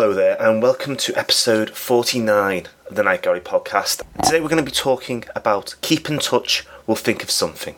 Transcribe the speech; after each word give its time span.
and 0.00 0.62
welcome 0.62 0.96
to 0.96 1.14
episode 1.14 1.68
49 1.68 2.68
of 2.88 2.96
the 2.96 3.02
Night 3.02 3.22
Gallery 3.22 3.42
podcast. 3.42 4.02
Today 4.24 4.40
we're 4.40 4.48
going 4.48 4.64
to 4.64 4.70
be 4.70 4.74
talking 4.74 5.24
about 5.36 5.74
Keep 5.82 6.08
in 6.08 6.18
Touch, 6.18 6.66
We'll 6.86 6.94
Think 6.96 7.22
of 7.22 7.30
Something. 7.30 7.74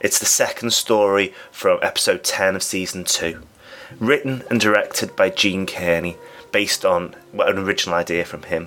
It's 0.00 0.18
the 0.18 0.26
second 0.26 0.72
story 0.72 1.32
from 1.52 1.78
episode 1.80 2.24
10 2.24 2.56
of 2.56 2.64
season 2.64 3.04
2, 3.04 3.40
written 4.00 4.42
and 4.50 4.58
directed 4.58 5.14
by 5.14 5.30
Gene 5.30 5.64
Kearney, 5.64 6.16
based 6.50 6.84
on 6.84 7.14
an 7.34 7.56
original 7.56 7.94
idea 7.94 8.24
from 8.24 8.42
him. 8.42 8.66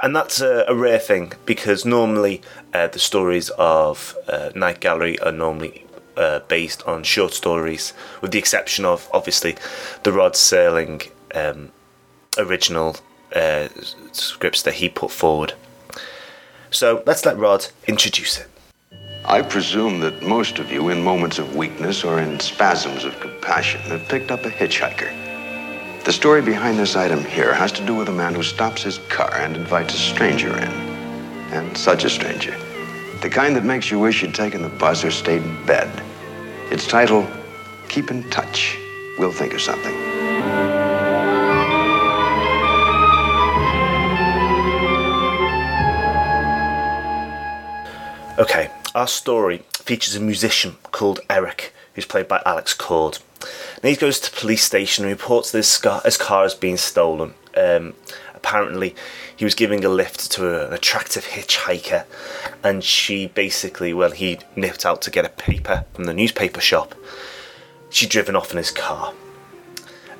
And 0.00 0.14
that's 0.14 0.40
a, 0.40 0.64
a 0.68 0.76
rare 0.76 1.00
thing 1.00 1.32
because 1.44 1.84
normally 1.84 2.40
uh, 2.72 2.86
the 2.86 3.00
stories 3.00 3.50
of 3.58 4.16
uh, 4.28 4.50
Night 4.54 4.78
Gallery 4.78 5.18
are 5.18 5.32
normally 5.32 5.86
uh, 6.16 6.38
based 6.46 6.84
on 6.84 7.02
short 7.02 7.34
stories, 7.34 7.92
with 8.20 8.30
the 8.30 8.38
exception 8.38 8.84
of 8.84 9.08
obviously 9.12 9.56
the 10.04 10.12
Rod 10.12 10.34
Serling 10.34 11.10
um, 11.34 11.72
original 12.38 12.96
uh, 13.34 13.68
scripts 14.12 14.62
that 14.62 14.74
he 14.74 14.88
put 14.88 15.10
forward. 15.10 15.54
So 16.70 17.02
let's 17.06 17.24
let 17.26 17.36
Rod 17.38 17.66
introduce 17.86 18.38
it. 18.38 18.46
I 19.24 19.42
presume 19.42 20.00
that 20.00 20.22
most 20.22 20.58
of 20.58 20.72
you, 20.72 20.88
in 20.88 21.02
moments 21.02 21.38
of 21.38 21.54
weakness 21.54 22.04
or 22.04 22.20
in 22.20 22.40
spasms 22.40 23.04
of 23.04 23.18
compassion, 23.20 23.80
have 23.82 24.08
picked 24.08 24.30
up 24.30 24.44
a 24.44 24.50
hitchhiker. 24.50 26.04
The 26.04 26.12
story 26.12 26.40
behind 26.40 26.78
this 26.78 26.96
item 26.96 27.24
here 27.24 27.52
has 27.52 27.70
to 27.72 27.84
do 27.84 27.94
with 27.94 28.08
a 28.08 28.12
man 28.12 28.34
who 28.34 28.42
stops 28.42 28.82
his 28.82 28.98
car 29.08 29.34
and 29.34 29.56
invites 29.56 29.94
a 29.94 29.98
stranger 29.98 30.56
in. 30.56 30.70
And 31.52 31.76
such 31.76 32.04
a 32.04 32.10
stranger. 32.10 32.56
The 33.20 33.28
kind 33.28 33.54
that 33.56 33.64
makes 33.64 33.90
you 33.90 33.98
wish 33.98 34.22
you'd 34.22 34.34
taken 34.34 34.62
the 34.62 34.68
bus 34.68 35.04
or 35.04 35.10
stayed 35.10 35.42
in 35.42 35.66
bed. 35.66 35.90
Its 36.70 36.86
title, 36.86 37.26
Keep 37.88 38.10
in 38.10 38.28
Touch. 38.30 38.78
We'll 39.18 39.32
think 39.32 39.52
of 39.52 39.60
something. 39.60 40.09
Okay, 48.40 48.70
our 48.94 49.06
story 49.06 49.58
features 49.72 50.16
a 50.16 50.20
musician 50.20 50.76
called 50.92 51.20
Eric, 51.28 51.74
who's 51.94 52.06
played 52.06 52.26
by 52.26 52.40
Alex 52.46 52.72
Cord. 52.72 53.18
And 53.74 53.90
he 53.90 53.96
goes 53.96 54.18
to 54.18 54.30
police 54.30 54.64
station 54.64 55.04
and 55.04 55.12
reports 55.12 55.52
that 55.52 55.58
his 55.58 55.76
car, 55.76 56.00
his 56.06 56.16
car 56.16 56.44
has 56.44 56.54
been 56.54 56.78
stolen. 56.78 57.34
Um, 57.54 57.92
apparently, 58.34 58.94
he 59.36 59.44
was 59.44 59.54
giving 59.54 59.84
a 59.84 59.90
lift 59.90 60.32
to 60.32 60.68
an 60.68 60.72
attractive 60.72 61.26
hitchhiker, 61.26 62.06
and 62.64 62.82
she 62.82 63.26
basically, 63.26 63.92
well, 63.92 64.12
he 64.12 64.38
nipped 64.56 64.86
out 64.86 65.02
to 65.02 65.10
get 65.10 65.26
a 65.26 65.28
paper 65.28 65.84
from 65.92 66.04
the 66.04 66.14
newspaper 66.14 66.62
shop. 66.62 66.94
She'd 67.90 68.08
driven 68.08 68.36
off 68.36 68.52
in 68.52 68.56
his 68.56 68.70
car. 68.70 69.12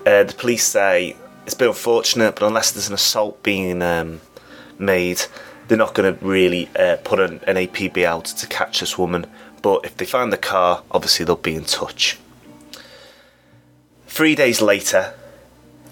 Uh, 0.04 0.24
the 0.24 0.34
police 0.36 0.64
say 0.64 1.16
it's 1.46 1.54
a 1.54 1.58
bit 1.58 1.68
unfortunate, 1.68 2.34
but 2.34 2.46
unless 2.46 2.70
there's 2.70 2.88
an 2.88 2.94
assault 2.94 3.42
being 3.42 3.80
um, 3.80 4.20
made, 4.78 5.22
they're 5.70 5.78
not 5.78 5.94
going 5.94 6.12
to 6.12 6.24
really 6.24 6.68
uh, 6.76 6.96
put 7.04 7.20
an, 7.20 7.38
an 7.46 7.54
APB 7.54 8.02
out 8.02 8.24
to 8.24 8.44
catch 8.48 8.80
this 8.80 8.98
woman. 8.98 9.24
But 9.62 9.84
if 9.84 9.96
they 9.96 10.04
find 10.04 10.32
the 10.32 10.36
car, 10.36 10.82
obviously 10.90 11.24
they'll 11.24 11.36
be 11.36 11.54
in 11.54 11.62
touch. 11.62 12.18
Three 14.08 14.34
days 14.34 14.60
later, 14.60 15.14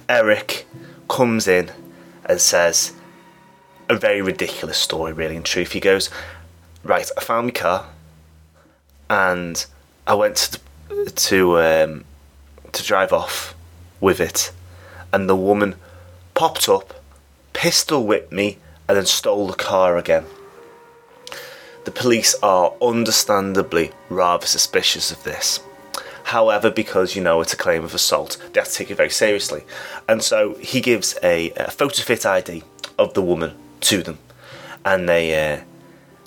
Eric 0.09 0.67
comes 1.09 1.47
in 1.47 1.71
and 2.25 2.41
says 2.41 2.93
a 3.89 3.97
very 3.97 4.21
ridiculous 4.21 4.79
story, 4.79 5.13
really, 5.13 5.37
in 5.37 5.45
truth. 5.45 5.71
He 5.71 5.79
goes, 5.79 6.11
Right, 6.83 7.09
I 7.17 7.21
found 7.21 7.47
my 7.47 7.53
car 7.53 7.87
and 9.09 9.65
I 10.09 10.15
went 10.15 10.59
to, 10.89 11.09
to, 11.09 11.61
um, 11.61 12.05
to 12.73 12.83
drive 12.83 13.13
off 13.13 13.55
with 14.01 14.19
it, 14.19 14.51
and 15.13 15.29
the 15.29 15.37
woman 15.37 15.77
popped 16.35 16.69
up, 16.69 17.01
pistol 17.53 18.05
whipped 18.05 18.33
me, 18.33 18.59
and 18.89 18.97
then 18.97 19.07
stole 19.07 19.47
the 19.47 19.55
car 19.55 19.97
again. 19.99 20.25
The 21.85 21.91
police 21.91 22.35
are 22.43 22.75
understandably 22.83 23.93
rather 24.09 24.47
suspicious 24.47 25.11
of 25.11 25.23
this. 25.25 25.61
However, 26.25 26.71
because 26.71 27.17
you 27.17 27.23
know 27.23 27.41
it's 27.41 27.55
a 27.55 27.57
claim 27.57 27.85
of 27.85 27.95
assault, 27.95 28.37
they 28.53 28.61
have 28.61 28.69
to 28.69 28.75
take 28.75 28.91
it 28.91 28.97
very 28.97 29.11
seriously. 29.11 29.65
And 30.07 30.23
so 30.23 30.55
he 30.57 30.81
gives 30.81 31.17
a, 31.23 31.51
a 31.53 31.71
photo 31.71 32.03
fit 32.03 32.27
ID 32.27 32.63
of 32.99 33.15
the 33.15 33.23
woman 33.23 33.55
to 33.83 34.03
them, 34.03 34.19
and 34.85 35.09
they 35.09 35.53
uh, 35.53 35.63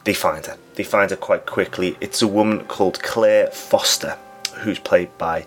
they 0.04 0.14
find 0.14 0.46
her. 0.48 0.58
They 0.74 0.84
find 0.84 1.12
her 1.12 1.18
quite 1.18 1.46
quickly. 1.46 1.98
It's 2.02 2.24
a 2.24 2.28
woman 2.28 2.66
called 2.66 3.04
Claire 3.04 3.48
Foster, 3.52 4.18
who's 4.62 4.80
played 4.80 5.16
by 5.20 5.46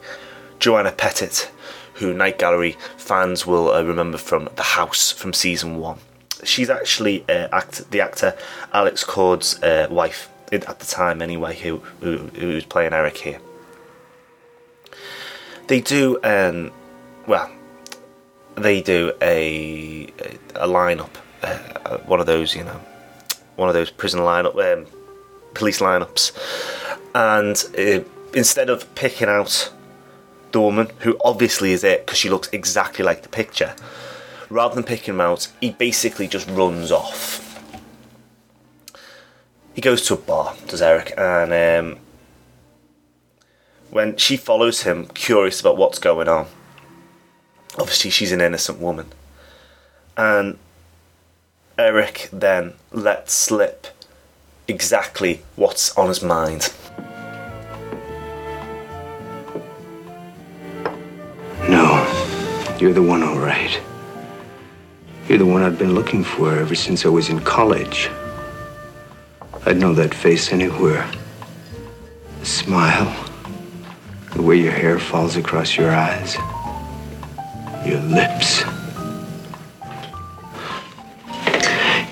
Joanna 0.60 0.92
Pettet, 0.92 1.50
who 1.94 2.14
Night 2.14 2.38
Gallery 2.38 2.76
fans 2.96 3.44
will 3.44 3.72
uh, 3.72 3.82
remember 3.82 4.18
from 4.18 4.48
The 4.54 4.62
House 4.62 5.10
from 5.10 5.32
season 5.32 5.78
one 5.78 5.98
she's 6.42 6.70
actually 6.70 7.24
uh, 7.28 7.48
act 7.52 7.90
the 7.90 8.00
actor 8.00 8.36
Alex 8.72 9.04
Cord's 9.04 9.62
uh, 9.62 9.86
wife 9.90 10.28
at 10.52 10.78
the 10.78 10.86
time, 10.86 11.22
anyway, 11.22 11.56
who, 11.56 11.78
who, 12.00 12.46
was 12.48 12.64
playing 12.64 12.92
Eric 12.92 13.16
here. 13.16 13.40
They 15.66 15.80
do, 15.80 16.18
um, 16.22 16.70
well, 17.26 17.50
they 18.54 18.82
do 18.82 19.12
a 19.20 20.04
a, 20.54 20.68
lineup, 20.68 21.10
uh, 21.42 21.98
one 21.98 22.20
of 22.20 22.26
those, 22.26 22.54
you 22.54 22.64
know, 22.64 22.80
one 23.56 23.68
of 23.68 23.74
those 23.74 23.90
prison 23.90 24.20
lineup, 24.20 24.54
um, 24.72 24.86
police 25.54 25.80
lineups, 25.80 26.32
and 27.14 27.64
uh, 27.78 28.04
instead 28.34 28.68
of 28.68 28.94
picking 28.94 29.28
out 29.28 29.72
the 30.52 30.60
woman 30.60 30.88
who 31.00 31.16
obviously 31.24 31.72
is 31.72 31.82
it 31.82 32.06
because 32.06 32.18
she 32.18 32.30
looks 32.30 32.48
exactly 32.52 33.04
like 33.04 33.22
the 33.22 33.28
picture 33.28 33.74
rather 34.48 34.74
than 34.74 34.84
picking 34.84 35.14
him 35.14 35.20
out, 35.20 35.48
he 35.60 35.70
basically 35.70 36.28
just 36.28 36.48
runs 36.48 36.90
off. 36.90 37.40
He 39.74 39.80
goes 39.80 40.06
to 40.06 40.14
a 40.14 40.16
bar, 40.16 40.54
does 40.68 40.82
Eric, 40.82 41.12
and 41.18 41.52
um, 41.52 41.98
when 43.90 44.16
she 44.16 44.36
follows 44.36 44.82
him, 44.82 45.06
curious 45.06 45.60
about 45.60 45.76
what's 45.76 45.98
going 45.98 46.28
on, 46.28 46.46
obviously 47.78 48.10
she's 48.10 48.32
an 48.32 48.40
innocent 48.40 48.78
woman, 48.78 49.06
and 50.16 50.58
Eric 51.76 52.28
then 52.32 52.74
lets 52.92 53.32
slip 53.32 53.88
exactly 54.68 55.42
what's 55.56 55.96
on 55.98 56.08
his 56.08 56.22
mind. 56.22 56.72
No, 61.68 62.76
you're 62.78 62.92
the 62.92 63.02
one, 63.02 63.22
all 63.22 63.38
right. 63.38 63.80
You're 65.34 65.40
the 65.40 65.52
one 65.52 65.64
I've 65.64 65.80
been 65.80 65.96
looking 65.96 66.22
for 66.22 66.56
ever 66.56 66.76
since 66.76 67.04
I 67.04 67.08
was 67.08 67.28
in 67.28 67.40
college. 67.40 68.08
I'd 69.66 69.78
know 69.78 69.92
that 69.92 70.14
face 70.14 70.52
anywhere. 70.52 71.10
The 72.38 72.46
smile, 72.46 73.12
the 74.34 74.42
way 74.42 74.54
your 74.54 74.70
hair 74.70 74.96
falls 75.00 75.34
across 75.34 75.76
your 75.76 75.90
eyes, 75.90 76.36
your 77.84 77.98
lips. 78.02 78.62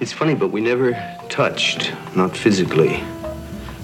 It's 0.00 0.12
funny, 0.12 0.34
but 0.34 0.48
we 0.48 0.60
never 0.60 0.90
touched, 1.28 1.92
not 2.16 2.36
physically. 2.36 3.04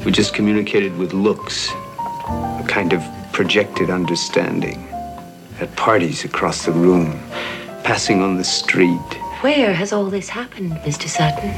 We 0.04 0.10
just 0.10 0.34
communicated 0.34 0.98
with 0.98 1.12
looks, 1.12 1.70
a 1.70 2.64
kind 2.66 2.92
of 2.92 3.04
projected 3.32 3.88
understanding. 3.88 4.88
At 5.60 5.76
parties 5.76 6.24
across 6.24 6.64
the 6.64 6.72
room, 6.72 7.20
passing 7.84 8.20
on 8.20 8.36
the 8.36 8.42
street. 8.42 8.98
Where 9.40 9.72
has 9.72 9.92
all 9.92 10.06
this 10.06 10.28
happened, 10.28 10.72
Mr. 10.78 11.06
Sutton? 11.08 11.54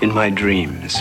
In 0.00 0.14
my 0.14 0.30
dreams. 0.30 0.98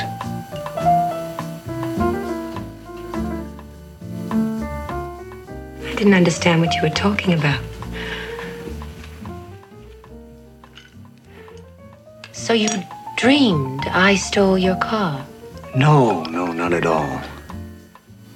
I 5.86 5.94
didn't 5.96 6.16
understand 6.16 6.60
what 6.60 6.74
you 6.74 6.82
were 6.82 6.90
talking 6.90 7.34
about. 7.34 7.62
So 12.32 12.54
you 12.54 12.70
dreamed 13.16 13.86
I 13.92 14.16
stole 14.16 14.58
your 14.58 14.78
car? 14.78 15.24
No, 15.76 16.24
no, 16.24 16.52
not 16.52 16.74
at 16.74 16.88
all. 16.88 17.22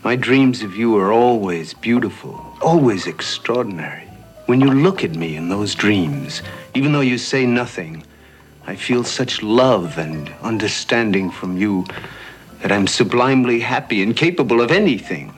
My 0.03 0.15
dreams 0.15 0.61
of 0.61 0.75
you 0.75 0.95
are 0.97 1.11
always 1.11 1.73
beautiful, 1.73 2.55
always 2.61 3.07
extraordinary. 3.07 4.12
When 4.45 4.60
you 4.60 4.72
look 4.72 5.04
at 5.04 5.16
me 5.16 5.38
in 5.38 5.48
those 5.48 5.74
dreams, 5.74 6.42
even 6.74 6.92
though 6.92 7.00
you 7.00 7.18
say 7.18 7.45
nothing, 7.45 8.04
I 8.68 8.75
feel 8.75 9.04
such 9.04 9.42
love 9.42 9.98
and 9.98 10.30
understanding 10.42 11.31
from 11.31 11.57
you 11.57 11.86
that 12.62 12.72
I'm 12.72 12.88
sublimely 12.88 13.62
happy 13.62 14.04
and 14.04 14.16
capable 14.16 14.62
of 14.62 14.72
anything. 14.72 15.34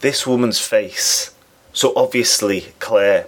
This 0.00 0.26
woman's 0.26 0.60
face, 0.60 1.34
so 1.72 1.92
obviously 1.96 2.66
Claire, 2.78 3.26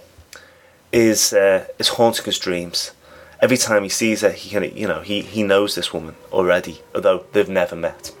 is 0.91 1.33
uh, 1.33 1.67
is 1.77 1.89
haunting 1.89 2.25
his 2.25 2.39
dreams. 2.39 2.91
Every 3.41 3.57
time 3.57 3.83
he 3.83 3.89
sees 3.89 4.21
her, 4.21 4.31
he 4.31 4.49
can, 4.49 4.63
you 4.75 4.87
know, 4.87 5.01
he, 5.01 5.21
he 5.21 5.43
knows 5.43 5.75
this 5.75 5.93
woman 5.93 6.15
already, 6.31 6.81
although 6.93 7.25
they've 7.33 7.49
never 7.49 7.75
met. 7.75 8.13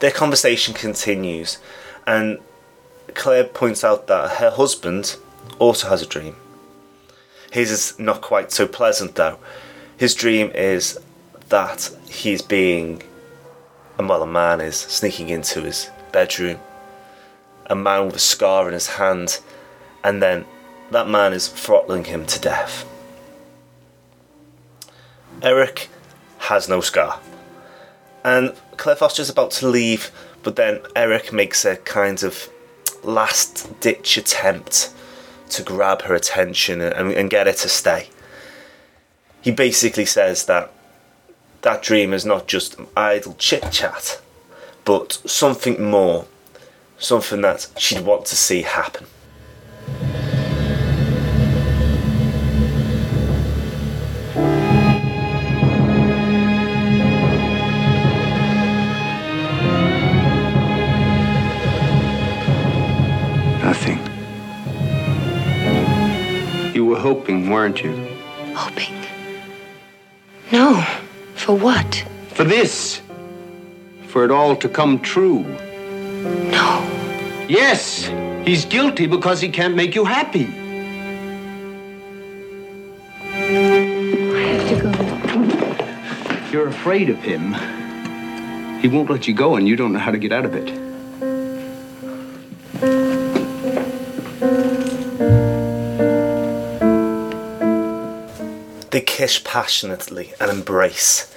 Their 0.00 0.10
conversation 0.10 0.72
continues, 0.72 1.58
and 2.06 2.38
Claire 3.14 3.44
points 3.44 3.84
out 3.84 4.06
that 4.06 4.38
her 4.38 4.50
husband 4.50 5.16
also 5.58 5.88
has 5.88 6.02
a 6.02 6.06
dream. 6.06 6.36
His 7.50 7.70
is 7.70 7.98
not 7.98 8.20
quite 8.20 8.52
so 8.52 8.66
pleasant 8.66 9.14
though. 9.14 9.38
His 9.96 10.14
dream 10.14 10.50
is 10.54 10.98
that 11.48 11.90
he's 12.08 12.42
being, 12.42 13.02
and 13.98 14.08
well, 14.08 14.22
a 14.22 14.26
man 14.26 14.60
is 14.60 14.76
sneaking 14.76 15.28
into 15.30 15.62
his 15.62 15.90
bedroom. 16.12 16.58
A 17.66 17.74
man 17.74 18.06
with 18.06 18.16
a 18.16 18.20
scar 18.20 18.68
in 18.68 18.74
his 18.74 18.88
hand, 18.88 19.40
and 20.04 20.22
then 20.22 20.44
that 20.90 21.08
man 21.08 21.32
is 21.32 21.48
throttling 21.48 22.04
him 22.04 22.26
to 22.26 22.40
death. 22.40 22.84
Eric 25.42 25.88
has 26.38 26.68
no 26.68 26.80
scar. 26.80 27.20
And 28.24 28.54
Claire 28.76 28.96
Foster's 28.96 29.30
about 29.30 29.50
to 29.52 29.68
leave, 29.68 30.10
but 30.42 30.56
then 30.56 30.80
Eric 30.94 31.32
makes 31.32 31.64
a 31.64 31.76
kind 31.76 32.22
of 32.22 32.48
last 33.06 33.80
ditch 33.80 34.16
attempt 34.16 34.92
to 35.50 35.62
grab 35.62 36.02
her 36.02 36.14
attention 36.14 36.80
and, 36.80 37.12
and 37.12 37.30
get 37.30 37.46
her 37.46 37.52
to 37.52 37.68
stay. 37.68 38.08
He 39.40 39.52
basically 39.52 40.04
says 40.06 40.46
that 40.46 40.72
that 41.62 41.82
dream 41.82 42.12
is 42.12 42.24
not 42.24 42.46
just 42.46 42.76
idle 42.96 43.34
chit 43.38 43.70
chat, 43.72 44.20
but 44.84 45.12
something 45.24 45.82
more, 45.82 46.26
something 46.98 47.40
that 47.42 47.68
she'd 47.78 48.04
want 48.04 48.26
to 48.26 48.36
see 48.36 48.62
happen. 48.62 49.06
Hoping, 67.06 67.48
weren't 67.48 67.84
you? 67.84 67.94
Hoping. 68.56 68.96
No. 70.50 70.84
For 71.36 71.56
what? 71.56 72.04
For 72.30 72.42
this. 72.42 73.00
For 74.08 74.24
it 74.24 74.32
all 74.32 74.56
to 74.56 74.68
come 74.68 74.98
true. 74.98 75.44
No. 76.56 76.68
Yes, 77.48 78.10
he's 78.44 78.64
guilty 78.64 79.06
because 79.06 79.40
he 79.40 79.48
can't 79.50 79.76
make 79.76 79.94
you 79.94 80.04
happy. 80.04 80.48
I 83.22 84.42
have 84.50 84.66
to 84.70 84.76
go. 84.82 84.90
You're 86.50 86.66
afraid 86.66 87.08
of 87.08 87.18
him. 87.22 87.54
He 88.80 88.88
won't 88.88 89.08
let 89.10 89.28
you 89.28 89.34
go, 89.34 89.54
and 89.54 89.68
you 89.68 89.76
don't 89.76 89.92
know 89.92 90.00
how 90.00 90.10
to 90.10 90.18
get 90.18 90.32
out 90.32 90.44
of 90.44 90.56
it. 90.56 90.68
They 98.96 99.02
kiss 99.02 99.38
passionately 99.38 100.32
and 100.40 100.50
embrace. 100.50 101.30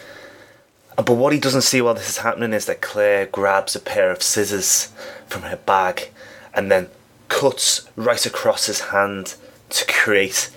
But 0.95 1.11
what 1.11 1.33
he 1.33 1.41
doesn't 1.41 1.63
see 1.63 1.81
while 1.81 1.93
this 1.93 2.07
is 2.07 2.19
happening 2.19 2.53
is 2.53 2.67
that 2.67 2.79
Claire 2.79 3.25
grabs 3.25 3.75
a 3.75 3.81
pair 3.81 4.11
of 4.11 4.23
scissors 4.23 4.93
from 5.27 5.41
her 5.41 5.57
bag 5.57 6.09
and 6.53 6.71
then 6.71 6.87
cuts 7.27 7.85
right 7.97 8.25
across 8.25 8.67
his 8.67 8.79
hand 8.95 9.35
to 9.71 9.85
create 9.87 10.49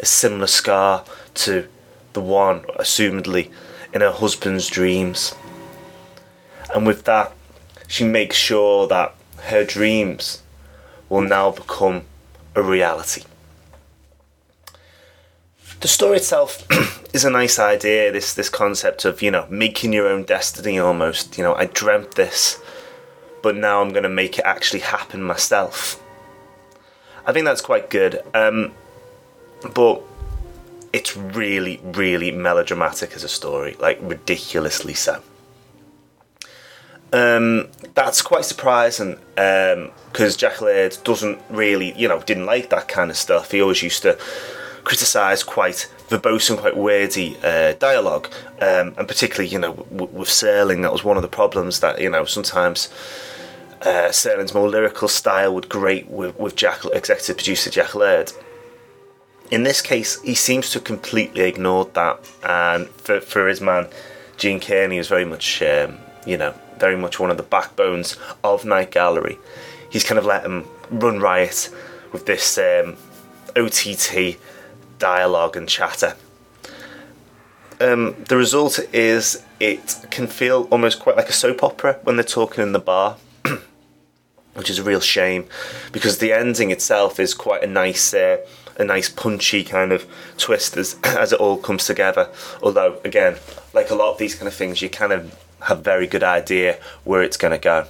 a 0.00 0.04
similar 0.04 0.46
scar 0.46 1.06
to 1.36 1.66
the 2.12 2.20
one, 2.20 2.60
assumedly, 2.78 3.50
in 3.94 4.02
her 4.02 4.12
husband's 4.12 4.68
dreams. 4.68 5.34
And 6.74 6.86
with 6.86 7.04
that, 7.04 7.32
she 7.88 8.04
makes 8.04 8.36
sure 8.36 8.86
that 8.88 9.14
her 9.44 9.64
dreams 9.64 10.42
will 11.08 11.22
now 11.22 11.52
become 11.52 12.02
a 12.54 12.62
reality. 12.62 13.22
The 15.80 15.88
story 15.88 16.18
itself 16.18 16.66
is 17.14 17.24
a 17.24 17.30
nice 17.30 17.58
idea. 17.58 18.12
This 18.12 18.34
this 18.34 18.50
concept 18.50 19.06
of 19.06 19.22
you 19.22 19.30
know 19.30 19.46
making 19.48 19.92
your 19.94 20.06
own 20.06 20.24
destiny 20.24 20.78
almost. 20.78 21.38
You 21.38 21.44
know, 21.44 21.54
I 21.54 21.66
dreamt 21.66 22.16
this, 22.16 22.60
but 23.42 23.56
now 23.56 23.80
I'm 23.80 23.90
going 23.90 24.02
to 24.02 24.10
make 24.10 24.38
it 24.38 24.44
actually 24.44 24.80
happen 24.80 25.22
myself. 25.22 26.02
I 27.26 27.32
think 27.32 27.46
that's 27.46 27.62
quite 27.62 27.88
good. 27.88 28.22
Um, 28.34 28.72
but 29.74 30.02
it's 30.92 31.16
really, 31.16 31.80
really 31.82 32.30
melodramatic 32.30 33.12
as 33.12 33.24
a 33.24 33.28
story, 33.28 33.76
like 33.78 33.98
ridiculously 34.02 34.94
so. 34.94 35.22
Um, 37.12 37.68
that's 37.94 38.22
quite 38.22 38.44
surprising 38.44 39.18
because 39.34 40.36
Jack 40.36 40.60
Laird 40.60 40.96
doesn't 41.04 41.40
really, 41.48 41.92
you 41.98 42.06
know, 42.06 42.20
didn't 42.20 42.46
like 42.46 42.70
that 42.70 42.88
kind 42.88 43.10
of 43.10 43.16
stuff. 43.16 43.50
He 43.50 43.60
always 43.60 43.82
used 43.82 44.02
to 44.02 44.18
criticise 44.90 45.44
quite 45.44 45.88
verbose 46.08 46.50
and 46.50 46.58
quite 46.58 46.76
wordy 46.76 47.36
uh, 47.44 47.74
dialogue, 47.74 48.26
um, 48.60 48.92
and 48.98 49.06
particularly, 49.06 49.48
you 49.48 49.56
know, 49.56 49.74
w- 49.74 50.10
with 50.12 50.28
Serling, 50.28 50.82
that 50.82 50.92
was 50.92 51.04
one 51.04 51.16
of 51.16 51.22
the 51.22 51.28
problems 51.28 51.78
that 51.78 52.00
you 52.00 52.10
know 52.10 52.24
sometimes. 52.24 52.88
Uh, 53.82 54.10
Serling's 54.10 54.52
more 54.52 54.68
lyrical 54.68 55.06
style 55.06 55.54
would 55.54 55.68
grate 55.68 56.10
with, 56.10 56.36
with 56.38 56.56
Jack, 56.56 56.84
executive 56.92 57.36
producer 57.36 57.70
Jack 57.70 57.94
Laird. 57.94 58.32
In 59.52 59.62
this 59.62 59.80
case, 59.80 60.20
he 60.22 60.34
seems 60.34 60.70
to 60.70 60.78
have 60.78 60.84
completely 60.84 61.42
ignored 61.44 61.94
that, 61.94 62.28
and 62.42 62.88
for, 62.88 63.20
for 63.20 63.46
his 63.46 63.60
man, 63.60 63.86
Gene 64.38 64.58
Kearney 64.58 64.98
was 64.98 65.06
very 65.06 65.24
much, 65.24 65.62
um, 65.62 65.98
you 66.26 66.36
know, 66.36 66.52
very 66.78 66.96
much 66.96 67.20
one 67.20 67.30
of 67.30 67.36
the 67.36 67.44
backbones 67.44 68.16
of 68.42 68.64
Night 68.64 68.90
Gallery. 68.90 69.38
He's 69.88 70.02
kind 70.02 70.18
of 70.18 70.26
let 70.26 70.44
him 70.44 70.66
run 70.90 71.20
riot 71.20 71.70
with 72.12 72.26
this 72.26 72.58
um, 72.58 72.96
OTT 73.54 74.36
dialogue 75.00 75.56
and 75.56 75.68
chatter. 75.68 76.14
Um, 77.80 78.14
the 78.28 78.36
result 78.36 78.78
is 78.92 79.42
it 79.58 80.04
can 80.10 80.26
feel 80.26 80.68
almost 80.70 81.00
quite 81.00 81.16
like 81.16 81.30
a 81.30 81.32
soap 81.32 81.64
opera 81.64 81.98
when 82.04 82.16
they're 82.16 82.24
talking 82.24 82.62
in 82.62 82.72
the 82.72 82.78
bar, 82.78 83.16
which 84.54 84.70
is 84.70 84.78
a 84.78 84.82
real 84.82 85.00
shame 85.00 85.46
because 85.90 86.18
the 86.18 86.32
ending 86.32 86.70
itself 86.70 87.18
is 87.18 87.32
quite 87.32 87.64
a 87.64 87.66
nice, 87.66 88.12
uh, 88.12 88.36
a 88.78 88.84
nice 88.84 89.08
punchy 89.08 89.64
kind 89.64 89.92
of 89.92 90.06
twist 90.36 90.76
as 90.76 90.96
as 91.04 91.32
it 91.32 91.40
all 91.40 91.56
comes 91.56 91.86
together. 91.86 92.28
Although, 92.62 93.00
again, 93.02 93.36
like 93.72 93.90
a 93.90 93.94
lot 93.94 94.12
of 94.12 94.18
these 94.18 94.34
kind 94.34 94.46
of 94.46 94.54
things, 94.54 94.82
you 94.82 94.90
kind 94.90 95.12
of 95.12 95.34
have 95.62 95.78
a 95.78 95.82
very 95.82 96.06
good 96.06 96.22
idea 96.22 96.78
where 97.04 97.22
it's 97.22 97.38
going 97.38 97.52
to 97.52 97.58
go. 97.58 97.86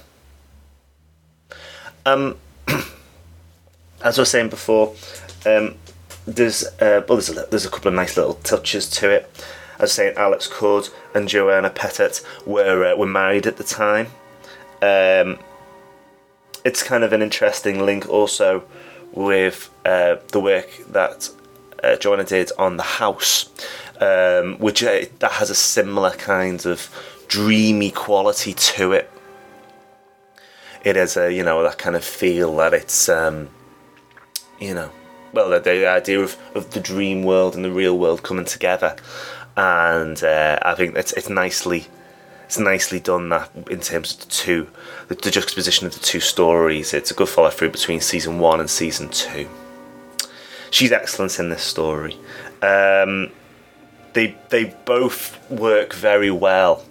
Um, 2.05 2.37
as 4.01 4.17
I 4.17 4.21
was 4.21 4.31
saying 4.31 4.49
before, 4.49 4.95
um, 5.45 5.75
there's 6.25 6.65
uh, 6.79 7.03
well, 7.07 7.17
there's 7.17 7.29
a, 7.29 7.45
there's 7.49 7.65
a 7.65 7.69
couple 7.69 7.89
of 7.89 7.93
nice 7.93 8.17
little 8.17 8.35
touches 8.35 8.89
to 8.91 9.09
it. 9.09 9.29
As 9.79 9.91
I 9.91 9.93
saying, 9.93 10.17
Alex 10.17 10.47
Cord 10.47 10.89
and 11.15 11.27
Joanna 11.27 11.69
Pettet 11.69 12.23
were 12.45 12.85
uh, 12.85 12.95
were 12.95 13.07
married 13.07 13.47
at 13.47 13.57
the 13.57 13.63
time. 13.63 14.07
Um, 14.81 15.39
it's 16.63 16.83
kind 16.83 17.03
of 17.03 17.13
an 17.13 17.21
interesting 17.21 17.83
link 17.83 18.07
also 18.07 18.63
with 19.11 19.69
uh, 19.85 20.17
the 20.31 20.39
work 20.39 20.69
that 20.89 21.29
uh, 21.83 21.95
Joanna 21.97 22.23
did 22.23 22.51
on 22.57 22.77
the 22.77 22.83
house, 22.83 23.49
um, 23.99 24.57
which 24.59 24.83
uh, 24.83 25.05
that 25.19 25.31
has 25.33 25.49
a 25.49 25.55
similar 25.55 26.11
kind 26.11 26.65
of 26.65 26.89
dreamy 27.27 27.91
quality 27.91 28.53
to 28.53 28.91
it. 28.91 29.09
It 30.83 30.95
has 30.95 31.17
a 31.17 31.33
you 31.33 31.43
know 31.43 31.63
that 31.63 31.77
kind 31.77 31.95
of 31.95 32.03
feel 32.03 32.55
that 32.57 32.73
it's 32.73 33.09
um, 33.09 33.49
you 34.59 34.73
know 34.73 34.91
well 35.33 35.49
the, 35.49 35.59
the 35.59 35.87
idea 35.87 36.19
of, 36.19 36.37
of 36.55 36.71
the 36.71 36.79
dream 36.79 37.23
world 37.23 37.55
and 37.55 37.63
the 37.63 37.71
real 37.71 37.97
world 37.97 38.23
coming 38.23 38.45
together, 38.45 38.95
and 39.57 40.23
uh, 40.23 40.59
I 40.61 40.75
think 40.75 40.95
it's 40.95 41.13
it's 41.13 41.29
nicely 41.29 41.87
it's 42.45 42.59
nicely 42.59 42.99
done 42.99 43.29
that 43.29 43.49
in 43.69 43.79
terms 43.79 44.13
of 44.13 44.19
the 44.21 44.25
two 44.27 44.67
the, 45.07 45.15
the 45.15 45.31
juxtaposition 45.31 45.87
of 45.87 45.93
the 45.93 45.99
two 45.99 46.19
stories. 46.19 46.93
It's 46.93 47.11
a 47.11 47.13
good 47.13 47.29
follow 47.29 47.49
through 47.49 47.71
between 47.71 48.01
season 48.01 48.39
one 48.39 48.59
and 48.59 48.69
season 48.69 49.09
two. 49.09 49.49
She's 50.69 50.91
excellent 50.91 51.37
in 51.39 51.49
this 51.49 51.63
story. 51.63 52.17
Um, 52.61 53.31
they 54.13 54.37
they 54.49 54.75
both 54.85 55.49
work 55.49 55.93
very 55.93 56.31
well 56.31 56.83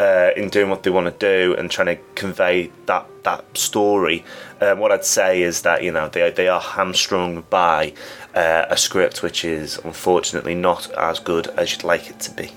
uh, 0.00 0.30
in 0.34 0.48
doing 0.48 0.70
what 0.70 0.82
they 0.82 0.88
want 0.88 1.06
to 1.06 1.18
do 1.18 1.54
and 1.56 1.70
trying 1.70 1.94
to 1.94 2.02
convey 2.14 2.70
that 2.86 3.06
that 3.22 3.44
story. 3.56 4.24
Uh, 4.58 4.74
what 4.74 4.90
I'd 4.90 5.04
say 5.04 5.42
is 5.42 5.60
that 5.62 5.82
you 5.82 5.92
know 5.92 6.08
they 6.08 6.30
they 6.30 6.48
are 6.48 6.60
hamstrung 6.60 7.42
by 7.50 7.92
uh, 8.34 8.64
a 8.70 8.78
script 8.78 9.22
which 9.22 9.44
is 9.44 9.78
unfortunately 9.84 10.54
not 10.54 10.90
as 10.92 11.18
good 11.18 11.48
as 11.48 11.72
you'd 11.72 11.84
like 11.84 12.08
it 12.08 12.18
to 12.20 12.30
be, 12.30 12.50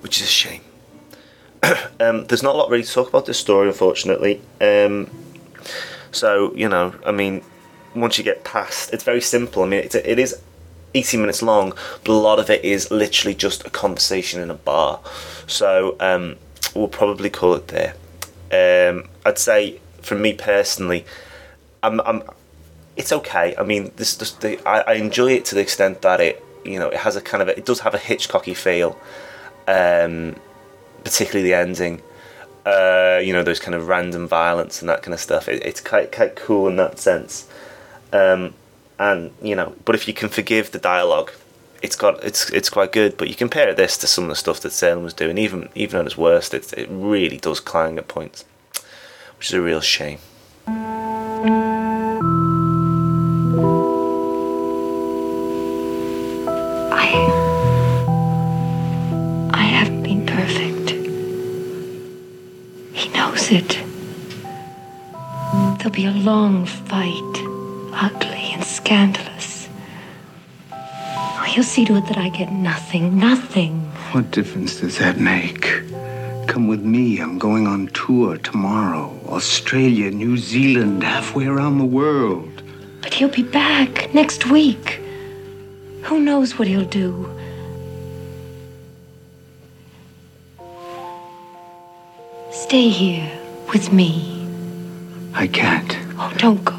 which 0.00 0.20
is 0.20 0.26
a 0.26 0.30
shame. 0.42 0.62
um, 2.00 2.24
there's 2.26 2.42
not 2.42 2.56
a 2.56 2.58
lot 2.58 2.68
really 2.68 2.82
to 2.82 2.92
talk 2.92 3.08
about 3.08 3.26
this 3.26 3.38
story, 3.38 3.68
unfortunately. 3.68 4.40
Um, 4.60 5.08
so 6.10 6.52
you 6.56 6.68
know, 6.68 6.94
I 7.06 7.12
mean, 7.12 7.44
once 7.94 8.18
you 8.18 8.24
get 8.24 8.42
past, 8.42 8.92
it's 8.92 9.04
very 9.04 9.20
simple. 9.20 9.62
I 9.62 9.68
mean, 9.68 9.84
it's, 9.84 9.94
it 9.94 10.18
is 10.18 10.40
80 10.98 11.16
minutes 11.18 11.42
long, 11.42 11.72
but 12.04 12.12
a 12.12 12.20
lot 12.28 12.38
of 12.38 12.50
it 12.50 12.64
is 12.64 12.90
literally 12.90 13.34
just 13.34 13.66
a 13.66 13.70
conversation 13.70 14.40
in 14.40 14.50
a 14.50 14.54
bar. 14.54 15.00
So 15.46 15.96
um, 16.00 16.36
we'll 16.74 16.88
probably 16.88 17.30
call 17.30 17.54
it 17.54 17.68
there. 17.68 17.94
Um, 18.50 19.08
I'd 19.24 19.38
say, 19.38 19.80
for 20.02 20.14
me 20.14 20.32
personally, 20.32 21.04
I'm, 21.82 22.00
I'm, 22.00 22.22
it's 22.96 23.12
okay. 23.12 23.54
I 23.56 23.62
mean, 23.62 23.92
this 23.96 24.16
just 24.16 24.40
the, 24.40 24.58
I, 24.68 24.92
I 24.92 24.94
enjoy 24.94 25.32
it 25.32 25.44
to 25.46 25.54
the 25.54 25.60
extent 25.60 26.02
that 26.02 26.20
it 26.20 26.44
you 26.64 26.78
know 26.78 26.88
it 26.88 26.98
has 26.98 27.16
a 27.16 27.20
kind 27.20 27.42
of 27.42 27.48
a, 27.48 27.56
it 27.56 27.64
does 27.64 27.80
have 27.80 27.94
a 27.94 27.98
Hitchcocky 27.98 28.56
feel, 28.56 28.98
um, 29.66 30.36
particularly 31.04 31.48
the 31.48 31.54
ending. 31.54 32.02
Uh, 32.66 33.20
you 33.22 33.32
know 33.32 33.42
those 33.42 33.60
kind 33.60 33.74
of 33.74 33.88
random 33.88 34.28
violence 34.28 34.82
and 34.82 34.88
that 34.88 35.02
kind 35.02 35.14
of 35.14 35.20
stuff. 35.20 35.48
It, 35.48 35.64
it's 35.64 35.80
quite 35.80 36.12
quite 36.12 36.36
cool 36.36 36.66
in 36.68 36.76
that 36.76 36.98
sense. 36.98 37.48
Um, 38.12 38.54
and 38.98 39.30
you 39.42 39.54
know, 39.54 39.74
but 39.84 39.94
if 39.94 40.08
you 40.08 40.14
can 40.14 40.28
forgive 40.28 40.70
the 40.72 40.78
dialogue, 40.78 41.32
it's 41.82 41.96
got 41.96 42.22
it's 42.24 42.50
it's 42.50 42.70
quite 42.70 42.92
good. 42.92 43.16
But 43.16 43.28
you 43.28 43.34
compare 43.34 43.72
this 43.74 43.96
to 43.98 44.06
some 44.06 44.24
of 44.24 44.30
the 44.30 44.36
stuff 44.36 44.60
that 44.60 44.72
Serling 44.72 45.04
was 45.04 45.14
doing, 45.14 45.38
even 45.38 45.68
even 45.74 46.00
at 46.00 46.06
its 46.06 46.16
worst, 46.16 46.54
it 46.54 46.72
it 46.72 46.88
really 46.90 47.38
does 47.38 47.60
clang 47.60 47.98
at 47.98 48.08
points, 48.08 48.44
which 49.38 49.48
is 49.48 49.54
a 49.54 49.62
real 49.62 49.80
shame. 49.80 50.18
I. 56.90 57.34
I 59.52 59.62
haven't 59.62 60.02
been 60.02 60.26
perfect. 60.26 60.90
He 62.92 63.08
knows 63.10 63.50
it. 63.50 63.78
There'll 65.78 65.90
be 65.92 66.06
a 66.06 66.10
long 66.10 66.66
fight, 66.66 67.34
ugly 67.94 68.37
and 68.58 68.66
scandalous. 68.66 69.68
Oh, 70.72 71.44
he'll 71.46 71.62
see 71.62 71.84
to 71.84 71.96
it 71.96 72.06
that 72.06 72.18
I 72.18 72.28
get 72.28 72.52
nothing, 72.52 73.18
nothing. 73.18 73.80
What 74.12 74.30
difference 74.32 74.80
does 74.80 74.98
that 74.98 75.18
make? 75.18 75.62
Come 76.48 76.66
with 76.66 76.82
me. 76.82 77.20
I'm 77.20 77.38
going 77.38 77.66
on 77.66 77.88
tour 77.88 78.36
tomorrow. 78.38 79.16
Australia, 79.28 80.10
New 80.10 80.36
Zealand, 80.36 81.02
halfway 81.04 81.46
around 81.46 81.78
the 81.78 81.84
world. 81.84 82.62
But 83.00 83.14
he'll 83.14 83.28
be 83.28 83.44
back 83.44 84.12
next 84.12 84.50
week. 84.50 85.00
Who 86.02 86.20
knows 86.20 86.58
what 86.58 86.66
he'll 86.66 86.84
do? 86.84 87.30
Stay 92.50 92.88
here 92.88 93.30
with 93.72 93.92
me. 93.92 94.46
I 95.34 95.46
can't. 95.46 95.96
Oh, 96.18 96.32
don't 96.38 96.64
go. 96.64 96.77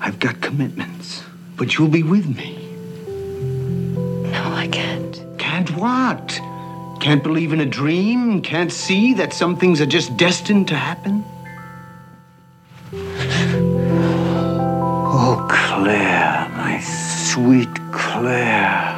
I've 0.00 0.18
got 0.18 0.40
commitments. 0.40 1.22
But 1.56 1.76
you'll 1.76 1.88
be 1.88 2.02
with 2.02 2.26
me. 2.26 2.56
No, 4.30 4.52
I 4.54 4.66
can't. 4.72 5.22
Can't 5.38 5.70
what? 5.76 6.40
Can't 7.00 7.22
believe 7.22 7.52
in 7.52 7.60
a 7.60 7.66
dream? 7.66 8.40
Can't 8.40 8.72
see 8.72 9.14
that 9.14 9.32
some 9.34 9.56
things 9.56 9.80
are 9.80 9.86
just 9.86 10.16
destined 10.16 10.68
to 10.68 10.74
happen? 10.74 11.24
Oh, 15.22 15.46
Claire, 15.50 16.48
my 16.56 16.80
sweet 16.80 17.68
Claire. 17.92 18.96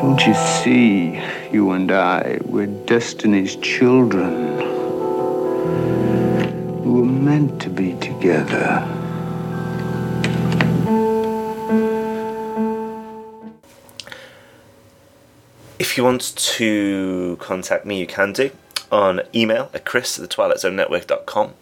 Don't 0.00 0.24
you 0.26 0.34
see, 0.34 1.20
you 1.52 1.72
and 1.72 1.90
I, 1.92 2.38
we're 2.44 2.66
destiny's 2.66 3.56
children. 3.56 4.58
We 6.82 6.90
were 7.00 7.06
meant 7.06 7.60
to 7.62 7.68
be 7.68 7.94
together. 7.98 9.01
If 15.92 15.98
you 15.98 16.04
want 16.04 16.34
to 16.34 17.36
contact 17.38 17.84
me, 17.84 18.00
you 18.00 18.06
can 18.06 18.32
do 18.32 18.50
on 18.90 19.20
email 19.34 19.70
at 19.74 19.84
chris 19.84 20.18
at 20.18 20.26
the 20.26 20.34
twilightzonenetwork.com 20.34 21.52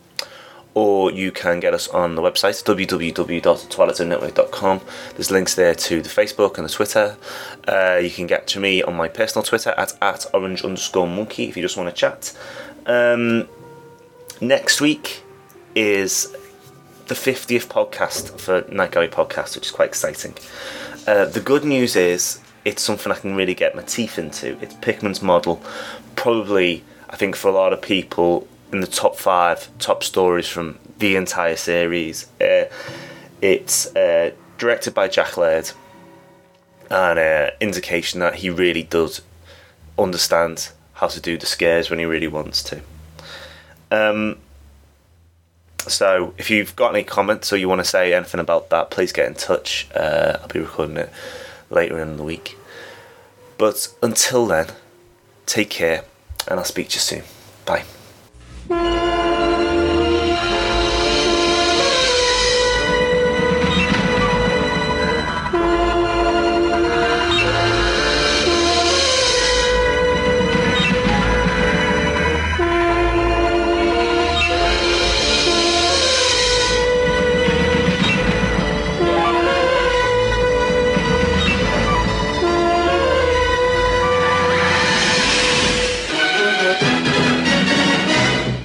or 0.73 1.11
you 1.11 1.33
can 1.33 1.59
get 1.59 1.75
us 1.75 1.89
on 1.89 2.15
the 2.15 2.23
website 2.23 2.63
www.twilightzonenetwork.com. 2.63 4.81
There's 5.17 5.33
links 5.33 5.57
there 5.57 5.75
to 5.75 6.01
the 6.01 6.09
Facebook 6.09 6.59
and 6.59 6.65
the 6.65 6.73
Twitter. 6.73 7.17
Uh, 7.67 7.99
you 8.01 8.09
can 8.09 8.29
get 8.29 8.47
to 8.47 8.61
me 8.61 8.85
on 8.85 8.95
my 8.95 9.09
personal 9.09 9.43
Twitter 9.43 9.71
at, 9.71 10.01
at 10.01 10.27
orange 10.33 10.63
underscore 10.63 11.09
monkey 11.09 11.49
if 11.49 11.57
you 11.57 11.63
just 11.65 11.77
want 11.77 11.89
to 11.89 11.95
chat. 11.97 12.33
Um, 12.87 13.49
next 14.41 14.81
week 14.81 15.25
is 15.75 16.37
the 17.09 17.17
50th 17.17 17.67
podcast 17.67 18.39
for 18.39 18.65
Night 18.73 18.93
Gallery 18.93 19.09
Podcast, 19.09 19.57
which 19.57 19.67
is 19.67 19.73
quite 19.73 19.89
exciting. 19.89 20.37
Uh, 21.05 21.25
the 21.25 21.41
good 21.41 21.65
news 21.65 21.97
is 21.97 22.39
it's 22.65 22.83
something 22.83 23.11
I 23.11 23.17
can 23.17 23.35
really 23.35 23.55
get 23.55 23.75
my 23.75 23.83
teeth 23.83 24.19
into. 24.19 24.59
It's 24.61 24.75
Pickman's 24.75 25.23
model. 25.23 25.63
Probably, 26.17 26.85
I 27.09 27.17
think, 27.17 27.37
for 27.37 27.49
a 27.49 27.53
lot 27.53 27.73
of 27.73 27.81
people, 27.81 28.47
in 28.73 28.81
the 28.81 28.87
top 28.87 29.17
five 29.17 29.69
top 29.79 30.05
stories 30.05 30.47
from 30.47 30.79
the 30.99 31.17
entire 31.17 31.57
series. 31.57 32.27
Uh, 32.41 32.67
it's 33.41 33.95
uh, 33.97 34.33
directed 34.59 34.95
by 34.95 35.09
Jack 35.09 35.37
Laird, 35.37 35.71
and 36.91 37.19
uh, 37.19 37.51
indication 37.61 38.21
that 38.21 38.37
he 38.37 38.51
really 38.51 38.83
does 38.83 39.23
understand 39.99 40.71
how 40.95 41.09
to 41.09 41.21
do 41.21 41.39
the 41.39 41.47
scares 41.47 41.89
when 41.89 41.99
he 41.99 42.05
really 42.05 42.29
wants 42.29 42.63
to. 42.65 42.81
Um, 43.91 44.39
so, 45.89 46.35
if 46.37 46.51
you've 46.51 46.77
got 46.77 46.95
any 46.95 47.05
comments 47.05 47.53
or 47.53 47.57
you 47.57 47.69
want 47.69 47.81
to 47.81 47.87
say 47.87 48.13
anything 48.13 48.41
about 48.41 48.69
that, 48.71 48.91
please 48.91 49.13
get 49.13 49.27
in 49.27 49.35
touch. 49.35 49.89
Uh, 49.95 50.39
I'll 50.41 50.49
be 50.49 50.61
recording 50.61 50.99
it 50.99 51.11
later 51.71 51.99
in 51.99 52.17
the 52.17 52.23
week. 52.23 52.59
But 53.59 53.89
until 54.03 54.47
then, 54.47 54.69
take 55.47 55.71
care, 55.71 56.05
and 56.49 56.59
I'll 56.59 56.65
speak 56.65 56.89
to 56.91 56.97
you 56.97 57.01
soon. 57.01 57.23
Bye. 57.65 57.85